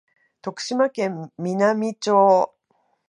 [0.41, 2.55] 徳島県美波町